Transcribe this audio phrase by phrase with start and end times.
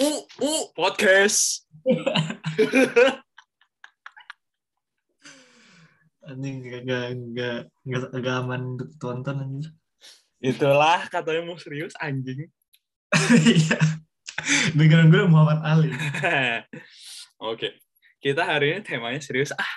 [0.00, 1.68] U U podcast.
[6.24, 9.68] Anjing gak gak gak gak, gak aman untuk tonton anjir.
[10.40, 12.48] Itulah katanya mau serius anjing.
[13.52, 13.76] Iya.
[14.72, 15.92] Background gue Muhammad Ali.
[17.52, 17.76] Oke.
[18.16, 19.52] Kita hari ini temanya serius.
[19.52, 19.74] Ah,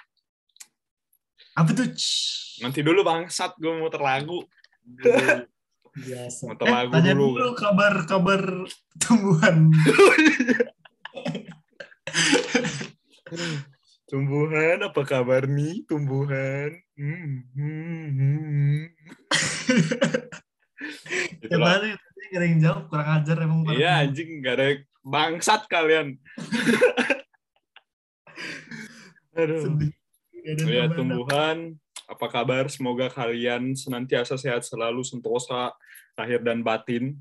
[1.59, 1.91] Apa tuh?
[2.63, 4.47] nanti dulu bangsat gue mau terlagu.
[5.98, 6.43] Biasa.
[6.54, 7.33] Muter Eh, lagu tanya dulu.
[7.33, 8.42] dulu kabar kabar
[9.01, 9.57] tumbuhan.
[14.07, 16.71] Tumbuhan, apa kabar nih tumbuhan?
[16.96, 18.79] Hmm, hmm, hmm.
[21.47, 23.60] Ya baru tadi gak ada yang jawab kurang ajar emang.
[23.68, 24.68] Iya anjing gak ada
[25.02, 26.16] bangsat kalian.
[29.38, 29.61] Aduh.
[29.64, 29.91] Sedih.
[30.64, 31.75] Ya tumbuhan,
[32.08, 32.72] apa kabar?
[32.72, 35.75] Semoga kalian senantiasa sehat selalu, sentosa,
[36.16, 37.20] lahir dan batin.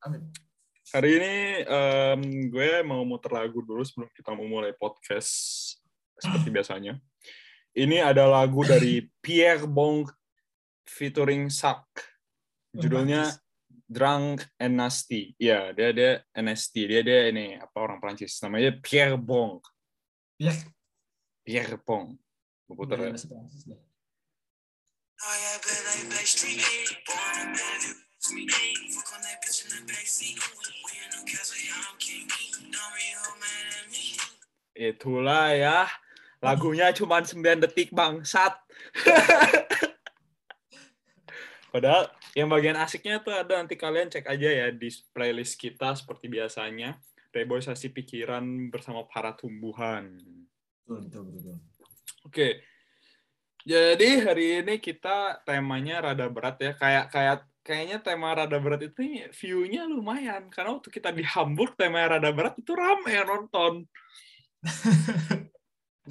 [0.00, 0.32] Amin.
[0.92, 2.20] Hari ini em,
[2.52, 5.32] gue mau muter lagu dulu sebelum kita memulai podcast
[6.16, 6.96] seperti biasanya.
[7.74, 10.08] Ini ada lagu dari Pierre Bong
[10.88, 11.84] featuring Sak.
[12.74, 13.30] Judulnya
[13.84, 15.36] Drunk and Nasty.
[15.38, 16.74] Iya, dia dia NST.
[16.88, 18.40] Dia dia ini apa orang Prancis.
[18.42, 19.60] Namanya Pierre Bong.
[20.40, 20.50] Ya.
[21.46, 22.18] Pierre Bong.
[22.66, 23.14] Gue puter ya.
[25.24, 25.32] Bahasa Prancis deh.
[25.40, 26.60] Yeah, bet like Backstreet.
[27.08, 28.44] Born in Bellevue, it's me.
[28.92, 30.36] Fuck on that bitch in the backseat.
[30.36, 32.28] We in the castle, yeah, I'm king.
[32.68, 34.20] Don't be hold mad at me.
[34.76, 35.88] Itulah ya.
[36.44, 38.52] Lagunya cuma 9 detik bangsat.
[41.72, 46.28] Padahal yang bagian asiknya tuh ada nanti kalian cek aja ya di playlist kita seperti
[46.28, 47.00] biasanya.
[47.32, 50.20] Reboisasi pikiran bersama para tumbuhan.
[50.84, 51.56] Betul, betul, betul.
[52.28, 52.73] Oke.
[53.64, 56.76] Jadi hari ini kita temanya rada berat ya.
[56.76, 59.00] Kayak kayak kayaknya tema rada berat itu
[59.32, 63.88] view-nya lumayan karena waktu kita di Hamburg tema rada berat itu rame yang nonton.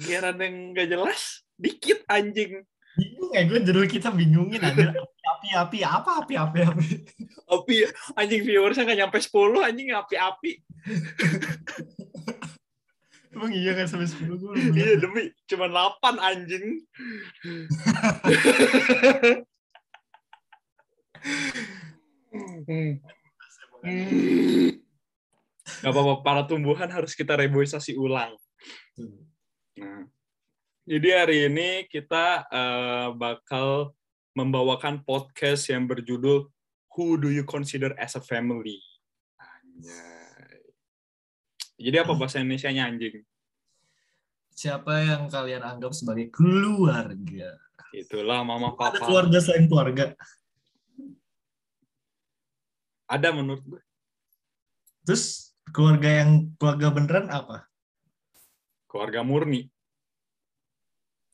[0.02, 2.66] Giliran yang nggak jelas dikit anjing.
[2.98, 4.90] Bingung ya gue judul kita bingungin aja.
[5.24, 6.86] Api api apa api api api.
[7.46, 7.74] Api
[8.18, 10.52] anjing viewersnya nggak nyampe 10 anjing api-api.
[13.34, 14.54] Emang iya kan sampai sepuluh gue.
[14.78, 16.86] Iya demi cuma 8 anjing.
[25.82, 28.38] Gak apa-apa, para tumbuhan harus kita reboisasi ulang.
[29.74, 30.06] Nah,
[30.86, 33.92] jadi hari ini kita eh, bakal
[34.38, 36.46] membawakan podcast yang berjudul
[36.94, 38.78] Who Do You Consider as a Family?
[39.36, 40.13] Anjay.
[41.74, 43.26] Jadi apa bahasa Indonesia-nya anjing?
[44.54, 47.58] Siapa yang kalian anggap sebagai keluarga?
[47.90, 49.02] Itulah mama Ada papa.
[49.02, 50.14] keluarga selain keluarga.
[53.10, 53.82] Ada menurut gue.
[55.02, 57.66] Terus keluarga yang keluarga beneran apa?
[58.86, 59.66] Keluarga murni.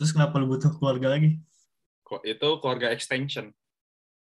[0.01, 1.37] Terus kenapa lu butuh keluarga lagi?
[2.09, 3.53] Kok itu keluarga extension.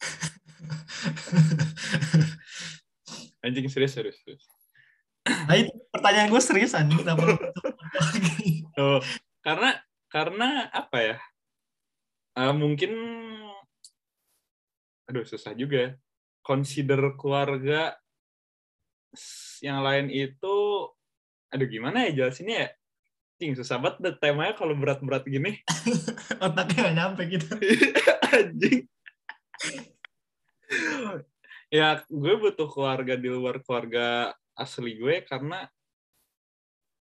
[3.46, 4.18] Anjing serius serius.
[4.26, 4.44] serius.
[5.25, 8.63] Nah itu pertanyaan gue serius anjing kenapa lagi?
[8.80, 9.03] Oh,
[9.44, 9.75] karena
[10.07, 11.16] karena apa ya?
[12.40, 12.91] Eh, mungkin
[15.09, 15.78] aduh susah juga.
[15.78, 15.91] ya.
[16.40, 18.00] Consider keluarga
[19.59, 20.58] yang lain itu
[21.50, 22.69] aduh gimana ya jelasinnya ya?
[23.40, 25.63] Cing, susah banget temanya kalau berat-berat gini.
[26.44, 27.56] Otaknya gak nyampe gitu.
[28.35, 28.84] Anjing.
[31.72, 35.64] ya, gue butuh keluarga di luar keluarga asli gue karena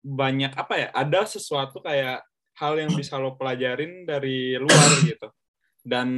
[0.02, 0.88] banyak apa ya?
[0.94, 2.22] Ada sesuatu kayak
[2.58, 5.28] hal yang bisa lo pelajarin dari luar gitu.
[5.82, 6.08] Dan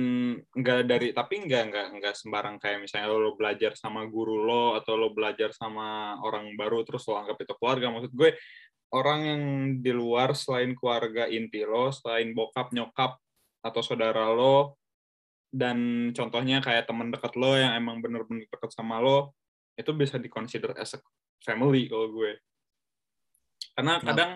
[0.52, 4.76] enggak dari tapi enggak enggak enggak sembarang kayak misalnya lo, lo belajar sama guru lo
[4.76, 7.88] atau lo belajar sama orang baru terus lo anggap itu keluarga.
[7.88, 8.36] Maksud gue
[8.92, 9.42] orang yang
[9.80, 13.16] di luar selain keluarga inti lo, selain bokap, nyokap
[13.64, 14.76] atau saudara lo
[15.54, 19.32] dan contohnya kayak teman dekat lo yang emang bener-bener dekat sama lo
[19.74, 21.00] itu bisa dikonsider as a
[21.42, 22.38] family kalau gue.
[23.74, 24.08] Karena Kenapa?
[24.14, 24.32] kadang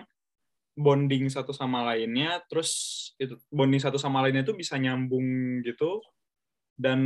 [0.79, 2.71] bonding satu sama lainnya terus
[3.19, 6.03] itu bonding satu sama lainnya itu bisa nyambung gitu.
[6.75, 6.99] Dan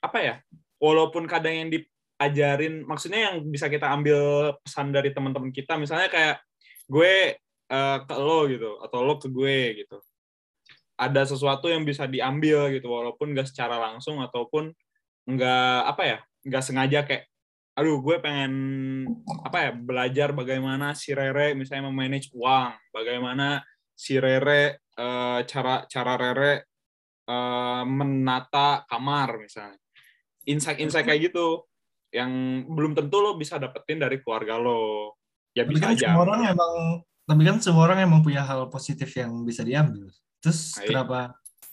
[0.00, 0.34] apa ya
[0.80, 6.36] walaupun kadang yang diajarin maksudnya yang bisa kita ambil pesan dari teman-teman kita misalnya kayak
[6.88, 7.36] gue
[7.68, 9.98] eh, ke lo gitu atau lo ke gue gitu.
[10.94, 14.70] Ada sesuatu yang bisa diambil gitu walaupun nggak secara langsung ataupun
[15.24, 17.24] nggak apa ya nggak sengaja kayak
[17.74, 18.52] aduh gue pengen
[19.42, 26.14] apa ya belajar bagaimana si Rere misalnya memanage uang bagaimana si Rere eh, cara cara
[26.14, 26.70] Rere
[27.26, 29.78] eh, menata kamar misalnya
[30.46, 31.66] insight-insight kayak gitu
[32.14, 35.18] yang belum tentu lo bisa dapetin dari keluarga lo.
[35.50, 36.06] Ya Tapi bisa kan aja.
[36.06, 36.72] semua orang emang
[37.24, 40.06] tapi kan semua orang emang punya hal positif yang bisa diambil.
[40.38, 40.94] Terus Baik.
[40.94, 41.18] kenapa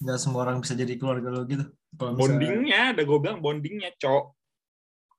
[0.01, 1.69] nggak semua orang bisa jadi keluarga lo gitu?
[1.93, 4.25] Kalau misalnya- Bondingnya, ada gue bilang bondingnya, cok.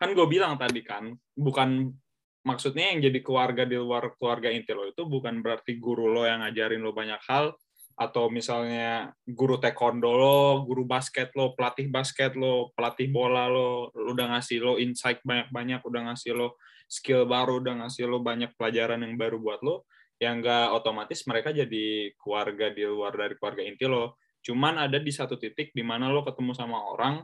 [0.02, 1.94] Kan gue bilang tadi kan, bukan
[2.42, 6.42] maksudnya yang jadi keluarga di luar keluarga inti lo itu bukan berarti guru lo yang
[6.42, 7.54] ngajarin lo banyak hal
[7.94, 14.34] atau misalnya guru taekwondo lo, guru basket lo, pelatih basket lo, pelatih bola lo, udah
[14.34, 16.58] ngasih lo insight banyak-banyak, udah ngasih lo
[16.90, 19.86] skill baru, udah ngasih lo banyak pelajaran yang baru buat lo,
[20.18, 24.18] yang nggak otomatis mereka jadi keluarga di luar dari keluarga inti lo.
[24.42, 27.22] Cuman ada di satu titik di mana lo ketemu sama orang,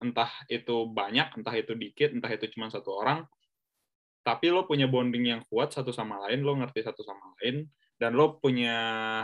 [0.00, 3.28] entah itu banyak, entah itu dikit, entah itu cuma satu orang,
[4.20, 7.64] tapi lo punya bonding yang kuat satu sama lain, lo ngerti satu sama lain,
[8.00, 8.76] dan lo punya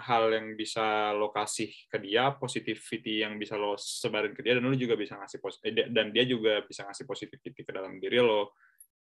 [0.05, 4.69] hal yang bisa lo kasih ke dia, positivity yang bisa lo sebarin ke dia, dan
[4.69, 8.21] lo juga bisa ngasih pos- eh, dan dia juga bisa ngasih positivity ke dalam diri
[8.21, 8.57] lo.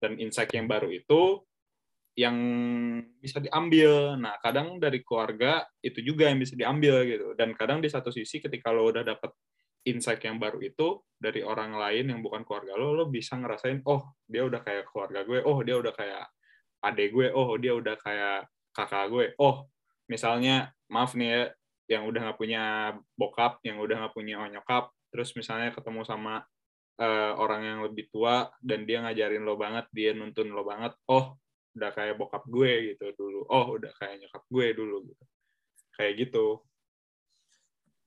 [0.01, 1.43] Dan insight yang baru itu
[2.19, 2.37] yang
[3.23, 4.19] bisa diambil.
[4.19, 7.39] Nah, kadang dari keluarga itu juga yang bisa diambil gitu.
[7.39, 9.31] Dan kadang di satu sisi ketika lo udah dapet
[9.85, 14.17] insight yang baru itu dari orang lain yang bukan keluarga lo, lo bisa ngerasain, oh
[14.25, 16.25] dia udah kayak keluarga gue, oh dia udah kayak
[16.81, 19.69] adek gue, oh dia udah kayak kakak gue, oh
[20.09, 21.43] misalnya maaf nih ya,
[21.99, 26.41] yang udah nggak punya bokap, yang udah nggak punya nyokap, terus misalnya ketemu sama
[26.97, 31.37] eh, orang yang lebih tua dan dia ngajarin lo banget, dia nuntun lo banget, oh
[31.77, 35.25] udah kayak bokap gue gitu dulu, oh udah kayak nyokap gue dulu gitu,
[36.01, 36.47] kayak gitu.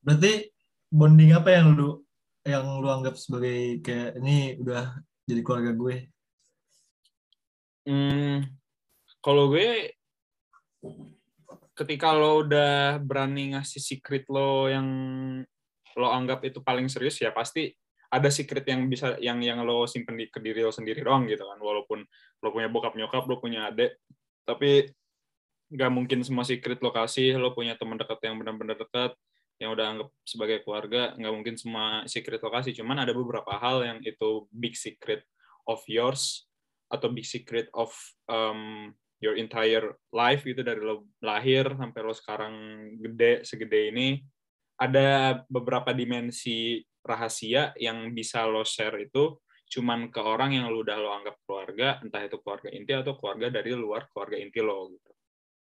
[0.03, 0.51] Berarti
[0.93, 2.05] bonding apa yang lu
[2.45, 5.95] yang lu anggap sebagai kayak ini udah jadi keluarga gue?
[7.89, 8.45] Hmm,
[9.23, 9.97] kalau gue
[11.73, 14.87] ketika lo udah berani ngasih secret lo yang
[15.97, 17.73] lo anggap itu paling serius ya pasti
[18.13, 21.41] ada secret yang bisa yang yang lo simpen di ke diri lo sendiri doang gitu
[21.41, 21.57] kan.
[21.57, 22.05] Walaupun
[22.45, 23.97] lo punya bokap nyokap lo punya adik
[24.45, 24.85] tapi
[25.73, 27.41] nggak mungkin semua secret lo kasih.
[27.41, 29.17] Lo punya teman dekat yang benar-benar dekat
[29.63, 33.81] yang udah anggap sebagai keluarga nggak mungkin semua secret lo kasih cuman ada beberapa hal
[33.87, 35.23] yang itu big secret
[35.63, 36.45] of yours
[36.91, 37.89] atau big secret of
[38.29, 38.93] um,
[39.23, 42.55] your entire life gitu dari lo lahir sampai lo sekarang
[42.99, 44.07] gede segede ini.
[44.75, 49.39] Ada beberapa dimensi rahasia yang bisa lo share itu
[49.73, 53.47] cuman ke orang yang lo udah lo anggap keluarga entah itu keluarga inti atau keluarga
[53.49, 55.11] dari luar keluarga inti lo gitu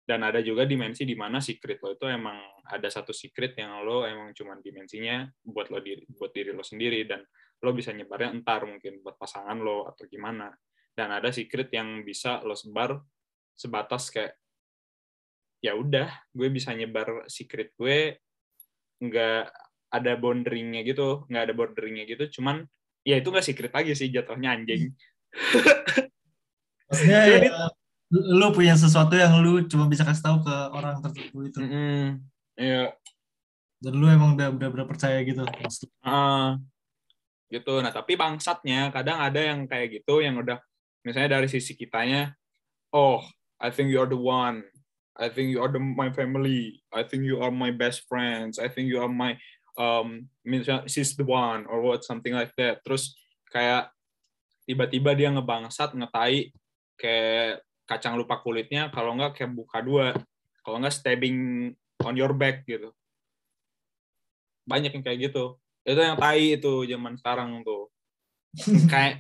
[0.06, 2.38] dan ada juga dimensi di mana secret lo itu emang
[2.69, 7.10] ada satu secret yang lo emang cuman dimensinya buat lo diri buat diri lo sendiri.
[7.10, 7.25] Dan
[7.66, 10.54] lo bisa nyebarnya entar mungkin buat pasangan lo atau gimana.
[10.94, 13.02] Dan ada secret yang bisa lo sebar
[13.57, 14.38] sebatas kayak
[15.66, 18.22] ya udah gue bisa nyebar secret gue
[19.02, 19.50] nggak
[19.90, 22.68] ada boundaringnya gitu nggak ada borderingnya gitu cuman
[23.02, 24.94] ya itu nggak secret lagi sih jatuhnya anjing.
[26.86, 27.85] Maksudnya Jadi- ya,
[28.16, 31.60] lu punya sesuatu yang lu cuma bisa kasih tahu ke orang tertentu itu.
[31.60, 32.24] Mm-mm.
[32.56, 32.96] Iya,
[33.84, 35.44] Dan lu emang udah udah, udah percaya gitu.
[36.00, 36.56] Ah,
[37.52, 37.84] gitu.
[37.84, 40.58] Nah, tapi bangsatnya kadang ada yang kayak gitu yang udah
[41.04, 42.32] misalnya dari sisi kitanya,
[42.96, 43.22] oh,
[43.60, 44.64] I think you are the one.
[45.16, 46.84] I think you are the my family.
[46.92, 48.60] I think you are my best friends.
[48.60, 49.40] I think you are my
[49.76, 52.84] um misalnya she's the one or what something like that.
[52.84, 53.16] Terus
[53.52, 53.92] kayak
[54.68, 56.52] tiba-tiba dia ngebangsat, ngetai
[57.00, 60.18] kayak kacang lupa kulitnya kalau nggak kayak buka dua.
[60.65, 61.37] Kalau nggak stabbing
[62.01, 62.89] on your back gitu.
[64.65, 65.61] Banyak yang kayak gitu.
[65.85, 67.94] Itu yang tai itu zaman sekarang tuh.
[68.92, 69.19] Kayak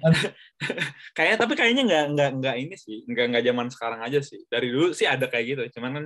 [1.15, 3.03] kayaknya tapi kayaknya nggak nggak nggak ini sih.
[3.03, 4.41] Nggak nggak zaman sekarang aja sih.
[4.47, 5.61] Dari dulu sih ada kayak gitu.
[5.77, 6.05] Cuman kan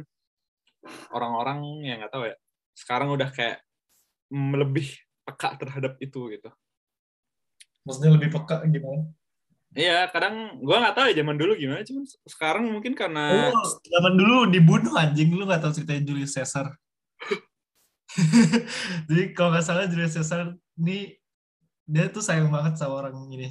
[1.14, 2.36] orang-orang yang nggak tahu ya.
[2.74, 3.62] Sekarang udah kayak
[4.34, 4.98] lebih
[5.30, 6.50] peka terhadap itu gitu.
[7.86, 9.14] Maksudnya lebih peka gimana?
[9.78, 14.14] Iya kadang gua nggak tahu ya zaman dulu gimana cuman sekarang mungkin karena Lu zaman
[14.18, 16.74] dulu dibunuh anjing lu gak tahu ceritanya Julius Caesar.
[19.08, 21.14] Jadi kalau nggak salah Julius Caesar ini
[21.90, 23.50] dia tuh sayang banget sama orang ini.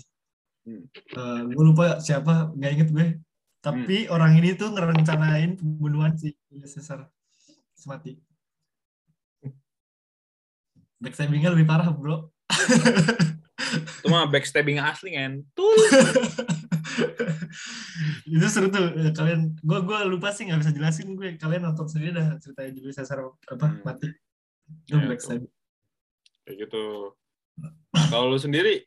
[0.69, 0.85] Hmm.
[1.49, 3.07] gue lupa siapa, nggak inget gue.
[3.59, 7.07] Tapi orang ini tuh ngerencanain pembunuhan si Julius Caesar.
[7.75, 8.13] Terus mati.
[10.99, 12.31] Backstabbingnya lebih parah bro.
[13.59, 15.43] itu mah backstabbing asli kan?
[15.53, 15.67] Tuh.
[18.29, 18.93] Itu seru tuh.
[18.95, 21.35] Eh, kalian gue gua lupa sih nggak bisa jelasin gue.
[21.37, 23.83] Kalian nonton sendiri dah ceritanya Julius Caesar apa Hmm.
[23.83, 24.09] mati.
[24.87, 25.53] Itu Ya, backstabbing.
[26.45, 26.85] Kayak gitu.
[28.09, 28.87] Kalau lu sendiri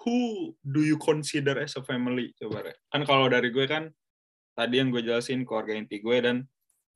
[0.00, 0.16] who
[0.64, 2.32] do you consider as a family?
[2.34, 2.74] Coba Re?
[2.88, 3.92] kan kalau dari gue kan
[4.54, 6.48] tadi yang gue jelasin keluarga inti gue dan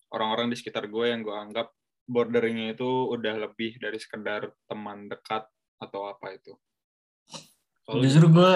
[0.09, 1.69] orang-orang di sekitar gue yang gue anggap
[2.05, 5.45] borderingnya itu udah lebih dari sekedar teman dekat
[5.81, 6.53] atau apa itu
[7.85, 8.55] kalau Justru gue,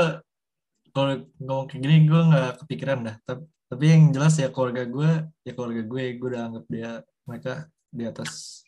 [0.96, 3.16] kalau ngomong kayak gini gue nggak kepikiran dah.
[3.28, 5.10] Tapi, tapi yang jelas ya keluarga gue,
[5.44, 6.90] ya keluarga gue, gue udah anggap dia
[7.28, 7.52] mereka
[7.92, 8.64] di atas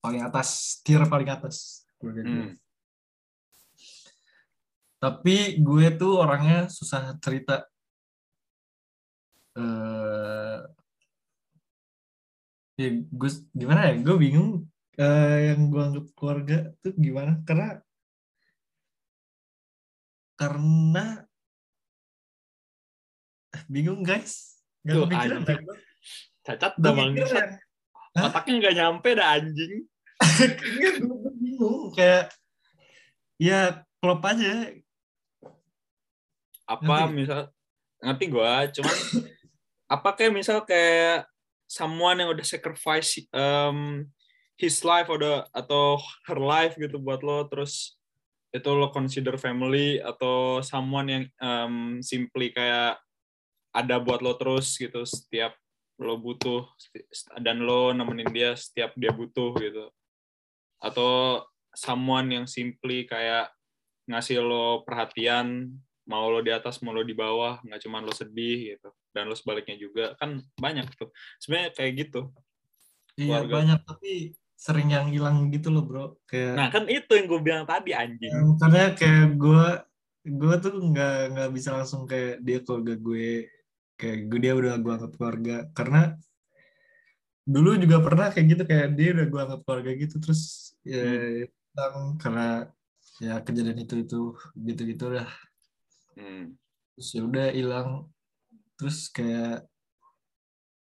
[0.00, 2.46] paling atas, tier paling atas keluarga gue.
[2.50, 2.54] Hmm.
[5.00, 7.64] Tapi gue tuh orangnya susah cerita.
[9.58, 10.58] eh
[12.80, 13.94] ya gue gimana ya?
[14.00, 14.64] Gue bingung
[14.96, 17.40] eh, yang gue anggap keluarga tuh gimana?
[17.44, 17.80] Karena
[20.40, 21.28] karena
[23.52, 24.56] eh, bingung guys.
[24.80, 25.60] Gak Tuh, kepikiran anjing.
[25.68, 25.76] gue.
[26.40, 27.48] Cacat dah bangsat.
[28.16, 28.24] Hah?
[28.32, 29.74] Otaknya nggak nyampe dah anjing.
[31.00, 32.28] Gue gue bingung kayak
[33.40, 34.68] ya klop aja
[36.68, 37.16] Apa Ngerti.
[37.16, 37.40] misal
[38.00, 38.96] ngerti gua, cuman
[39.96, 41.24] apa kayak misal kayak
[41.68, 44.08] someone yang udah sacrifice um,
[44.56, 45.84] his life atau atau
[46.28, 47.99] her life gitu buat lo terus
[48.50, 52.98] itu lo consider family atau someone yang um, simply kayak
[53.70, 55.54] ada buat lo terus gitu setiap
[56.00, 56.66] lo butuh
[57.38, 59.86] dan lo nemenin dia setiap dia butuh gitu.
[60.82, 61.44] Atau
[61.76, 63.54] someone yang simply kayak
[64.10, 65.70] ngasih lo perhatian
[66.10, 69.38] mau lo di atas mau lo di bawah nggak cuma lo sedih gitu dan lo
[69.38, 70.18] sebaliknya juga.
[70.18, 71.14] Kan banyak tuh.
[71.38, 72.34] Sebenarnya kayak gitu.
[73.14, 73.54] Iya Keluarga.
[73.62, 74.12] banyak tapi
[74.60, 76.04] sering yang hilang gitu loh bro.
[76.28, 78.28] Kayak nah kan itu yang gue bilang tadi anjing.
[78.28, 79.64] Yang karena kayak gue
[80.20, 83.48] gue tuh nggak nggak bisa langsung kayak dia keluarga gue
[83.96, 85.56] kayak gue dia udah gue anggap keluarga.
[85.72, 86.12] Karena
[87.48, 90.14] dulu juga pernah kayak gitu kayak dia udah gue anggap keluarga gitu.
[90.20, 90.42] Terus
[90.84, 91.08] ya
[91.48, 92.68] hilang karena
[93.16, 94.20] ya kejadian itu itu
[94.60, 95.28] gitu gitu dah
[96.20, 96.52] Hmm.
[96.92, 97.88] terus ya udah hilang.
[98.76, 99.64] Terus kayak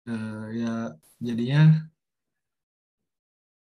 [0.05, 1.89] eh, ya jadinya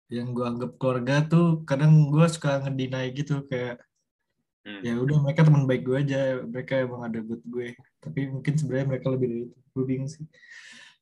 [0.07, 3.83] yang gue anggap keluarga tuh kadang gue suka ngedinai gitu kayak
[4.67, 4.83] Hmm.
[4.83, 8.99] ya udah mereka teman baik gue aja mereka emang ada buat gue tapi mungkin sebenarnya
[8.99, 10.27] mereka lebih dari itu gue bingung sih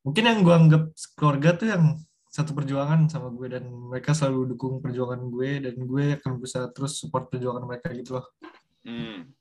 [0.04, 0.82] mungkin yang gue anggap
[1.16, 1.84] keluarga tuh yang
[2.28, 7.00] satu perjuangan sama gue dan mereka selalu dukung perjuangan gue dan gue akan berusaha terus
[7.00, 8.26] support perjuangan mereka gitu loh
[8.84, 9.32] Hmm.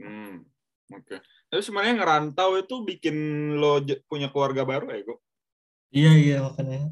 [0.00, 0.48] Hmm.
[0.96, 1.20] Oke.
[1.52, 3.16] Tapi sebenarnya ngerantau itu bikin
[3.60, 5.20] lo punya keluarga baru ya, Go?
[5.92, 6.88] iya iya makanya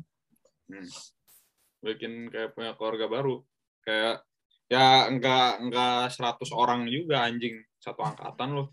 [1.81, 3.43] Bikin kayak punya keluarga baru.
[3.83, 4.23] Kayak
[4.71, 8.65] ya enggak enggak 100 orang juga anjing satu angkatan lo.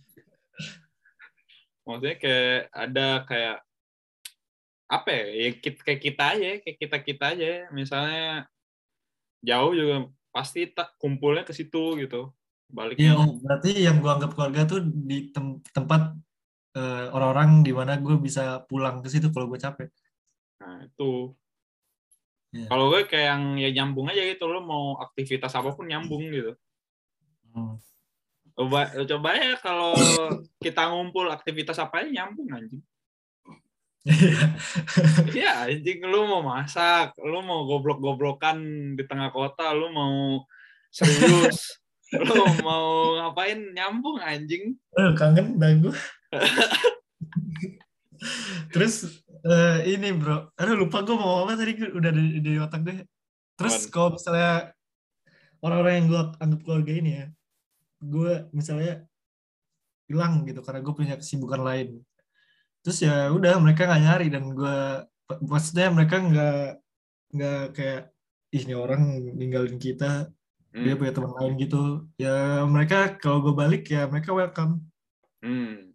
[1.88, 3.58] Maksudnya kayak ada kayak
[4.88, 7.52] apa ya, ya kita, kayak kita aja, kayak kita kita aja.
[7.72, 8.48] Misalnya
[9.44, 9.96] jauh juga
[10.32, 12.32] pasti tak kumpulnya ke situ gitu.
[12.68, 13.16] Baliknya.
[13.16, 16.16] Iya, berarti yang gue anggap keluarga tuh di tem- tempat
[16.78, 19.90] eh, orang-orang di mana gue bisa pulang ke situ kalau gue capek.
[20.62, 21.34] Nah, itu.
[22.58, 22.68] Iya.
[22.74, 26.58] Kalau gue kayak yang ya nyambung aja gitu, lo mau aktivitas apa pun nyambung gitu.
[27.54, 27.78] Hmm.
[28.58, 29.94] Coba, coba ya kalau
[30.58, 32.82] kita ngumpul aktivitas apa aja nyambung anjing.
[35.38, 38.58] Iya anjing, lu mau masak, lu mau goblok-goblokan
[38.98, 40.48] di tengah kota, lu mau
[40.90, 41.78] serius,
[42.28, 44.74] lu mau ngapain nyambung anjing.
[44.98, 45.94] Eh, kangen dah gue.
[48.74, 51.78] Terus eh, ini bro, aduh lupa gue mau apa tadi.
[51.92, 53.06] Udah di, di otak gue.
[53.58, 54.72] Terus kalau misalnya
[55.62, 57.26] orang-orang yang gue anggap keluarga ini ya,
[58.02, 58.94] gue misalnya
[60.08, 61.88] hilang gitu karena gue punya kesibukan lain.
[62.86, 64.78] Terus ya udah mereka nggak nyari dan gue
[65.44, 66.60] maksudnya mereka nggak
[67.36, 68.02] nggak kayak
[68.56, 69.02] ih ini orang
[69.36, 70.32] ninggalin kita
[70.72, 72.06] dia Hmm, punya teman lain gitu.
[72.22, 74.86] Ya mereka kalau gue balik ya mereka welcome.
[75.42, 75.92] Hmm.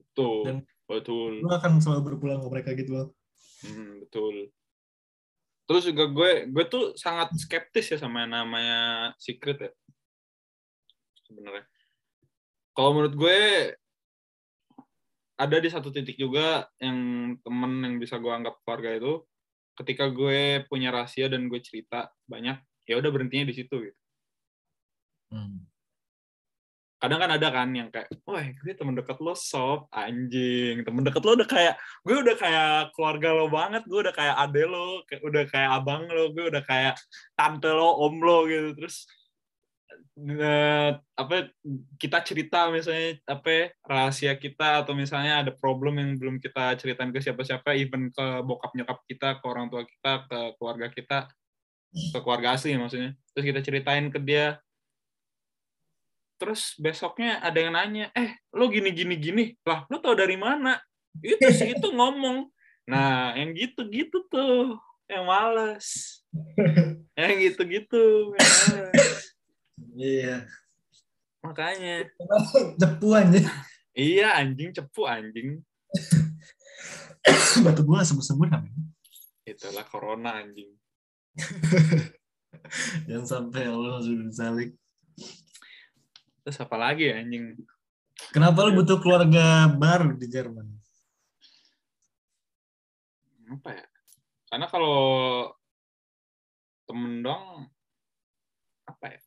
[0.00, 1.32] Betul, Dan- betul.
[1.40, 3.08] gue akan selalu berpulang ke mereka gitu loh
[3.62, 4.50] Hmm, betul.
[5.70, 8.80] Terus juga gue gue tuh sangat skeptis ya sama yang namanya
[9.22, 9.72] secret ya.
[11.30, 11.64] Sebenarnya.
[12.74, 13.40] Kalau menurut gue
[15.38, 16.98] ada di satu titik juga yang
[17.40, 19.22] temen yang bisa gue anggap keluarga itu
[19.78, 23.98] ketika gue punya rahasia dan gue cerita banyak ya udah berhentinya di situ gitu.
[27.02, 31.18] Kadang kan ada kan yang kayak, wah gue temen deket lo sob, anjing, temen deket
[31.26, 31.74] lo udah kayak,
[32.06, 36.30] gue udah kayak keluarga lo banget, gue udah kayak ade lo, udah kayak abang lo,
[36.30, 36.94] gue udah kayak
[37.34, 39.10] tante lo, om lo gitu, terus
[40.14, 41.50] eh, apa
[41.98, 47.18] kita cerita misalnya apa rahasia kita atau misalnya ada problem yang belum kita ceritain ke
[47.18, 51.18] siapa-siapa, even ke bokap nyokap kita, ke orang tua kita, ke keluarga kita,
[51.90, 54.62] ke keluarga asli maksudnya, terus kita ceritain ke dia,
[56.42, 60.82] terus besoknya ada yang nanya, eh lo gini gini gini, lah lo tau dari mana?
[61.22, 62.50] Itu sih itu ngomong.
[62.90, 64.74] Nah yang gitu gitu tuh,
[65.06, 66.18] yang males,
[67.14, 69.38] yang gitu gitu, yang males.
[69.94, 70.36] iya.
[71.46, 72.10] Makanya.
[72.82, 73.38] Cepu aja
[73.94, 75.60] iya anjing cepu anjing.
[77.64, 78.82] Batu gua sebut-sebut namanya
[79.46, 80.72] itulah corona anjing.
[83.08, 84.72] Jangan sampai Allah sudah salik
[86.42, 87.58] terus apa lagi ya, anjing?
[88.34, 90.68] Kenapa lu butuh keluarga baru di Jerman?
[93.58, 93.86] Apa ya?
[94.52, 94.98] Karena kalau
[96.84, 97.72] temen dong
[98.84, 99.20] apa ya?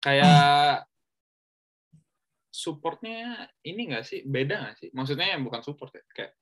[0.00, 0.88] Kayak
[2.48, 4.20] supportnya ini nggak sih?
[4.24, 4.88] Beda nggak sih?
[4.96, 6.04] Maksudnya yang bukan support ya?
[6.16, 6.32] Kayak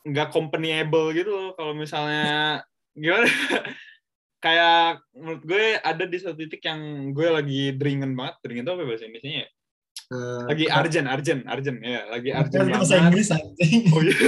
[0.00, 2.64] nggak companyable gitu loh kalau misalnya
[2.96, 3.28] gimana
[4.40, 8.40] kayak menurut gue ada di satu titik yang gue lagi dringen banget.
[8.40, 9.48] Dringen itu apa bahasa Indonesia ya?
[10.10, 12.00] Eh, lagi kenapa- arjen arjen arjen ya.
[12.08, 13.04] Lagi arjen bahasa banget.
[13.12, 14.16] Inggris anjing oh iya.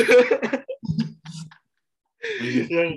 [2.70, 2.90] Yang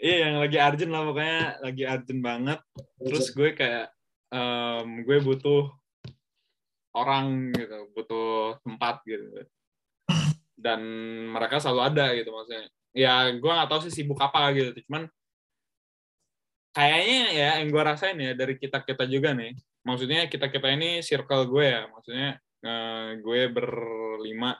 [0.00, 0.16] iya.
[0.26, 1.40] Yang lagi arjen lah pokoknya.
[1.62, 2.60] Lagi arjen banget.
[2.98, 3.86] Terus gue kayak
[4.32, 5.68] em, gue butuh
[6.96, 7.76] orang gitu.
[7.94, 9.46] Butuh tempat gitu.
[10.56, 10.80] Dan
[11.28, 12.66] mereka selalu ada gitu maksudnya.
[12.96, 14.74] Ya gue nggak tahu sih sibuk apa gitu.
[14.88, 15.06] Cuman
[16.74, 19.54] kayaknya ya yang gue rasain ya dari kita kita juga nih.
[19.86, 21.82] Maksudnya kita kita ini circle gue ya.
[21.86, 24.58] Maksudnya eh, gue berlima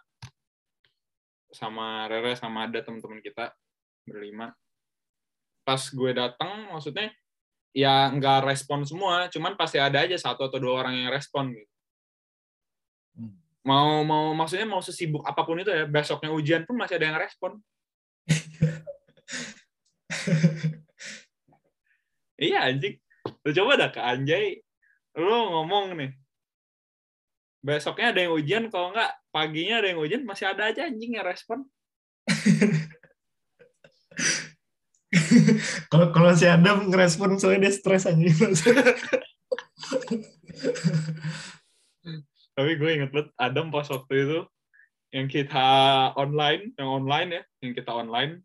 [1.50, 3.50] sama Rere sama ada teman-teman kita
[4.06, 4.54] berlima.
[5.66, 7.10] Pas gue datang maksudnya
[7.74, 9.26] ya nggak respon semua.
[9.34, 11.74] Cuman pasti ada aja satu atau dua orang yang respon gitu.
[13.14, 13.30] Hmm.
[13.62, 17.14] mau mau maksudnya mau sesibuk apa pun itu ya besoknya ujian pun masih ada yang
[17.14, 17.62] respon
[22.38, 22.96] iya anjing.
[23.44, 24.60] Lu coba dah ke Anjay.
[25.16, 26.12] Lu ngomong nih.
[27.64, 31.24] Besoknya ada yang ujian kalau nggak paginya ada yang ujian masih ada aja anjing yang
[31.24, 31.64] respon.
[35.90, 38.18] Kalau kalau si Adam ngerespon soalnya dia stres aja
[42.54, 44.40] tapi gue inget banget Adam pas waktu itu
[45.10, 45.66] yang kita
[46.14, 48.42] online yang online ya yang kita online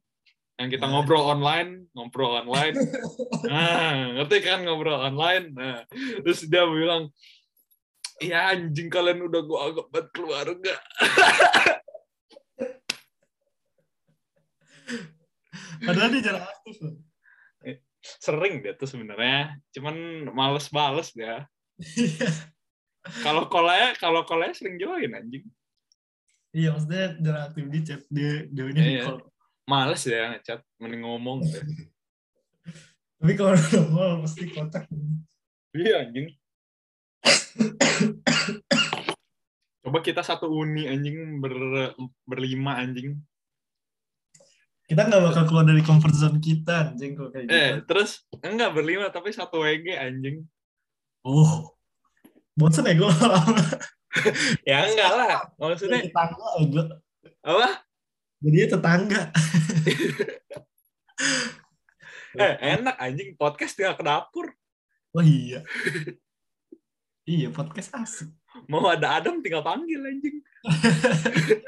[0.60, 0.92] yang kita Nah.
[0.92, 2.76] ngobrol online ngobrol online
[3.50, 5.88] nah ngerti kan ngobrol online nah
[6.20, 7.08] terus dia bilang
[8.20, 10.76] iya anjing kalian udah gue anggap banget keluarga
[15.86, 16.96] padahal dia jarang aktif loh
[18.00, 19.96] sering dia tuh sebenarnya cuman
[20.32, 21.44] males bales dia
[23.24, 25.44] kalau kolanya kalau kolanya sering join anjing
[26.52, 29.04] iya maksudnya jarang aktif di chat dia dia ini Iya.
[29.08, 29.20] call.
[29.70, 31.46] Males ya ngechat mending ngomong
[33.20, 33.54] tapi kalau
[33.94, 34.90] mau pasti kontak
[35.70, 36.34] Iya anjing.
[39.80, 41.54] Coba kita satu uni anjing ber,
[42.26, 43.22] berlima anjing.
[44.90, 48.74] kita nggak bakal keluar dari comfort zone kita anjing kalau kayak gitu Eh, terus enggak
[48.74, 50.42] berlima tapi satu WG anjing.
[51.22, 51.78] oh
[52.58, 53.06] bosan ya gue
[54.70, 55.46] Ya enggak lah.
[55.62, 56.82] Maksudnya tetangga ego
[57.46, 57.86] apa?
[58.40, 59.22] Jadinya tetangga
[62.30, 64.54] Eh, enak anjing podcast tinggal ke dapur.
[65.12, 65.66] oh iya
[67.26, 68.30] iya podcast asik
[68.70, 70.38] Mau ada Adam tinggal panggil anjing.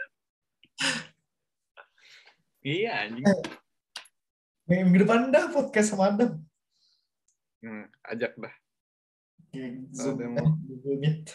[2.65, 3.25] iya anjing.
[4.65, 6.39] minggu depan dah podcast sama Adam
[7.61, 8.53] Hmm, ajak dah
[9.93, 10.55] Zoom eh, mau.
[10.57, 11.25] Google Meet.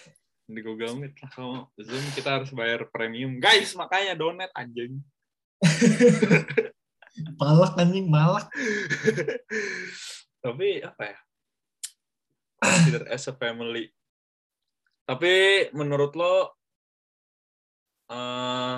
[0.47, 3.39] di Google Meet lah kalau Zoom kita harus bayar premium.
[3.39, 5.03] Guys, makanya donate anjing.
[7.41, 8.47] malak anjing malak.
[10.45, 11.19] Tapi apa ya?
[12.61, 13.89] Consider as a family.
[15.07, 15.35] Tapi
[15.73, 16.37] menurut lo
[18.11, 18.77] eh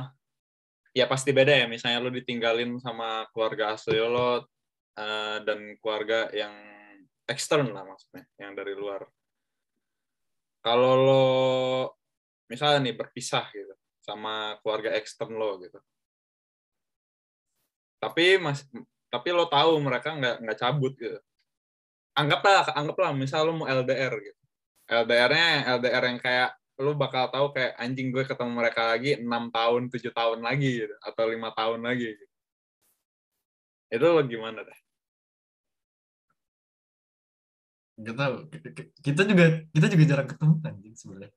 [0.94, 1.66] ya pasti beda ya.
[1.66, 4.46] Misalnya lo ditinggalin sama keluarga asli lo
[4.96, 6.54] eh, dan keluarga yang
[7.28, 9.04] ekstern lah maksudnya yang dari luar.
[10.64, 11.26] Kalau lo
[12.48, 15.76] misalnya nih berpisah gitu sama keluarga ekstern lo gitu
[18.02, 18.66] tapi mas
[19.12, 21.18] tapi lo tahu mereka nggak nggak cabut gitu.
[22.18, 24.40] Anggaplah anggaplah misal lo mau LDR gitu.
[24.88, 29.90] LDR-nya LDR yang kayak lo bakal tahu kayak anjing gue ketemu mereka lagi enam tahun
[29.90, 32.34] tujuh tahun lagi gitu atau lima tahun lagi gitu.
[33.88, 34.78] itu lo gimana dah
[37.98, 38.36] nggak tahu.
[39.02, 41.34] Kita juga kita juga jarang ketemu anjing sebenarnya.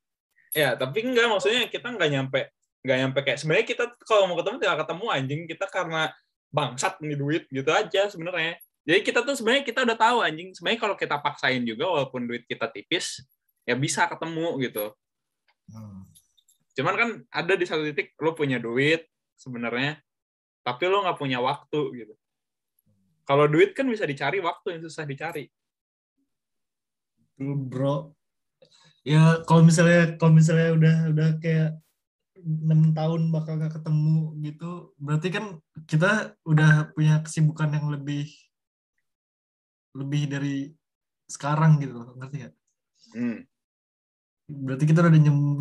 [0.53, 2.41] Ya tapi enggak maksudnya kita nggak nyampe
[2.81, 5.41] nggak nyampe kayak sebenarnya kita kalau mau ketemu tidak ketemu anjing.
[5.49, 6.03] Kita karena
[6.51, 8.59] bangsat nih duit gitu aja sebenarnya.
[8.83, 10.51] Jadi kita tuh sebenarnya kita udah tahu anjing.
[10.51, 13.23] Sebenarnya kalau kita paksain juga walaupun duit kita tipis
[13.65, 14.93] ya bisa ketemu gitu.
[15.71, 16.03] Hmm.
[16.71, 19.07] cuman kan ada di satu titik lo punya duit
[19.39, 19.99] sebenarnya
[20.67, 22.13] tapi lo nggak punya waktu gitu.
[23.25, 25.47] Kalau duit kan bisa dicari waktu yang susah dicari.
[27.41, 28.13] Bro.
[29.01, 31.71] Ya kalau misalnya kalau misalnya udah udah kayak
[32.41, 35.45] enam tahun bakal gak ketemu gitu berarti kan
[35.85, 38.27] kita udah punya kesibukan yang lebih
[39.95, 40.55] lebih dari
[41.27, 42.53] sekarang gitu loh ngerti gak?
[43.15, 43.39] Hmm.
[44.51, 45.11] Berarti kita udah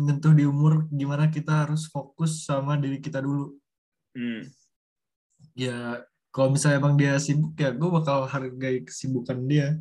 [0.07, 3.55] nyentuh di umur gimana kita harus fokus sama diri kita dulu.
[4.11, 4.43] Hmm.
[5.55, 9.79] Ya kalau misalnya emang dia sibuk ya gue bakal hargai kesibukan dia.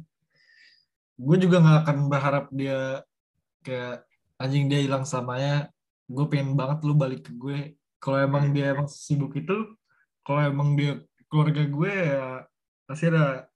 [1.19, 3.03] Gue juga nggak akan berharap dia
[3.67, 4.07] kayak
[4.39, 5.71] anjing dia hilang selamanya.
[6.11, 7.79] Gue pengen banget lu balik ke gue.
[8.03, 9.79] Kalau emang dia emang sibuk itu,
[10.27, 10.99] kalau emang dia
[11.31, 12.43] keluarga gue ya
[12.91, 13.47] pasti ada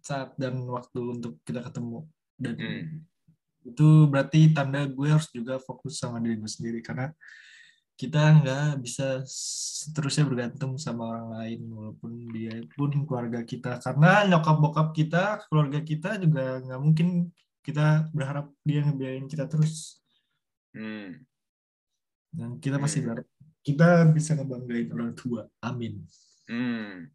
[0.00, 2.08] saat dan waktu untuk kita ketemu.
[2.40, 2.86] Dan Hmm.
[3.66, 7.10] itu berarti tanda gue harus juga fokus sama diri gue sendiri karena
[7.96, 14.56] kita nggak bisa seterusnya bergantung sama orang lain walaupun dia pun keluarga kita karena nyokap
[14.60, 17.32] bokap kita keluarga kita juga nggak mungkin
[17.64, 20.04] kita berharap dia ngebiayain kita terus
[20.76, 21.24] Hmm.
[22.30, 23.24] dan kita pasti Hmm.
[23.64, 26.04] kita bisa ngebanggain orang tua amin
[26.46, 27.08] Hmm.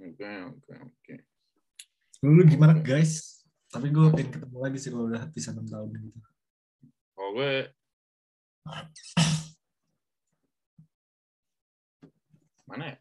[0.00, 1.14] Oke, oke, oke.
[2.22, 6.18] lu gimana guys tapi gue pengen ketemu lagi sih kalau udah bisa enam tahun gitu
[7.12, 7.52] Kalau gue
[12.66, 12.96] mana ya?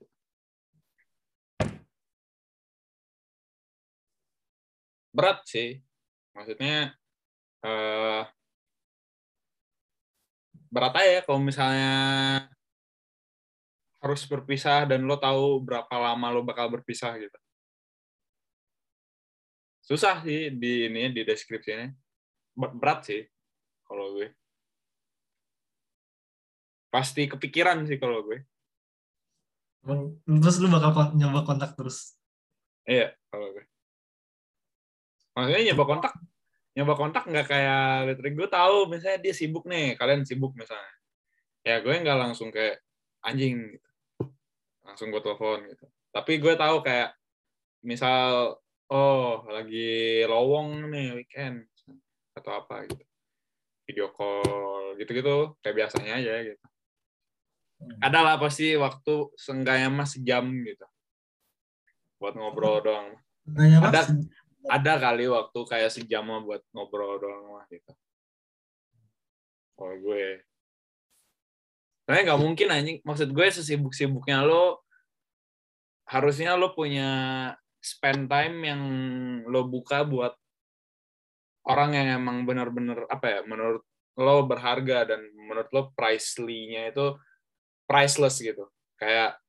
[5.13, 5.81] Berat sih.
[6.33, 6.93] Maksudnya
[7.59, 8.23] eh
[10.69, 11.93] berat aja kalau misalnya
[13.99, 17.36] harus berpisah dan lo tahu berapa lama lo bakal berpisah gitu.
[19.84, 21.89] Susah sih di ini di deskripsinya.
[22.55, 23.21] Ber- Berat sih
[23.84, 24.32] kalau gue.
[26.93, 28.45] Pasti kepikiran sih kalau gue.
[30.25, 32.19] Terus lu bakal kon- nyoba kontak terus
[32.89, 33.65] Iya, kalau gue.
[35.38, 36.13] Maksudnya nyoba kontak,
[36.77, 40.93] nyoba kontak nggak kayak literik gue tahu misalnya dia sibuk nih, kalian sibuk misalnya.
[41.65, 42.82] Ya gue nggak langsung kayak
[43.25, 43.89] anjing gitu.
[44.86, 45.86] Langsung gue telepon gitu.
[46.10, 47.13] Tapi gue tahu kayak
[47.86, 48.58] misal
[48.89, 51.67] oh lagi lowong nih weekend
[52.34, 53.03] atau apa gitu.
[53.89, 56.65] Video call gitu-gitu kayak biasanya aja gitu.
[58.03, 60.86] Ada lah pasti waktu seenggaknya mah sejam gitu.
[62.19, 63.15] Buat ngobrol doang.
[63.47, 63.88] Nanya apa?
[63.89, 64.01] Ada.
[64.67, 67.95] Ada kali waktu kayak sejam buat ngobrol doang lah gitu.
[69.79, 70.43] Kalau gue.
[72.03, 72.97] Soalnya nggak mungkin anjing.
[73.07, 74.83] Maksud gue sesibuk-sibuknya lo,
[76.09, 77.09] harusnya lo punya
[77.79, 78.81] spend time yang
[79.47, 80.35] lo buka buat
[81.69, 83.85] orang yang emang benar-benar apa ya, menurut
[84.19, 87.15] lo berharga dan menurut lo pricely-nya itu
[87.87, 88.67] priceless gitu.
[88.99, 89.39] Kayak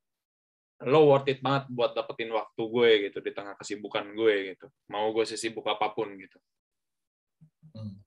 [0.89, 4.67] lo worth it banget buat dapetin waktu gue gitu di tengah kesibukan gue gitu.
[4.89, 6.41] Mau gue sesibuk apa pun gitu.
[7.77, 8.01] Hmm.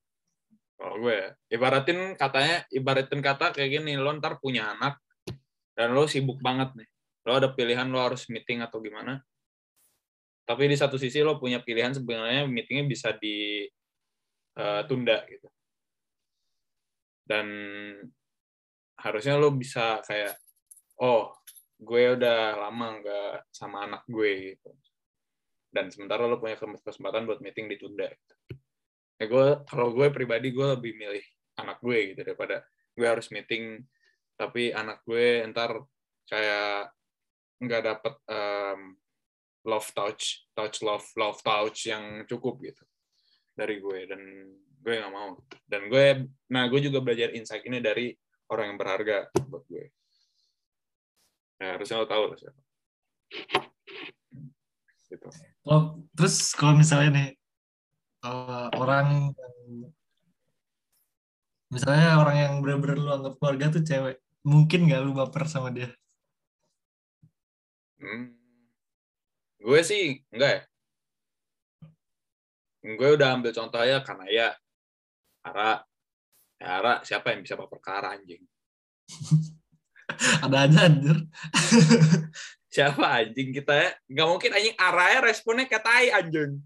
[0.74, 4.98] Kalau gue ibaratin katanya, ibaratin kata kayak gini, lo ntar punya anak
[5.78, 6.90] dan lo sibuk banget nih.
[7.30, 9.22] Lo ada pilihan lo harus meeting atau gimana.
[10.44, 13.70] Tapi di satu sisi lo punya pilihan sebenarnya meetingnya bisa ditunda
[15.30, 15.48] gitu.
[17.24, 17.48] Dan
[19.00, 20.36] harusnya lo bisa kayak,
[21.00, 21.32] oh
[21.84, 24.72] gue udah lama nggak sama anak gue gitu.
[25.74, 28.08] Dan sementara lo punya kesempatan buat meeting ditunda.
[28.10, 28.36] Gitu.
[29.22, 31.26] Ya gue, kalau gue pribadi gue lebih milih
[31.60, 33.86] anak gue gitu daripada gue harus meeting
[34.34, 35.86] tapi anak gue ntar
[36.26, 36.90] kayak
[37.62, 38.98] nggak dapet um,
[39.64, 42.84] love touch, touch love, love touch yang cukup gitu
[43.56, 44.22] dari gue dan
[44.84, 45.40] gue nggak mau.
[45.64, 48.12] Dan gue, nah gue juga belajar insight ini dari
[48.52, 49.18] orang yang berharga
[49.48, 49.88] buat gue.
[51.64, 52.60] Ya, harusnya lo tahu lah siapa.
[55.08, 55.28] Gitu.
[55.64, 57.30] Kalau terus kalau misalnya nih
[58.28, 59.26] eh, orang yang
[61.72, 65.88] misalnya orang yang bener-bener lu anggap keluarga tuh cewek, mungkin nggak lu baper sama dia?
[68.04, 68.36] Hmm.
[69.64, 70.62] Gue sih enggak ya.
[72.84, 74.48] Gue udah ambil contoh aja karena ya
[75.48, 75.80] Ara,
[76.60, 78.44] ya Ara siapa yang bisa baper ke Ara anjing?
[80.44, 81.18] Ada aja anjir.
[82.74, 83.90] Siapa anjing kita ya?
[84.10, 86.60] Nggak mungkin anjing Ara ya responnya kayak tai anjing.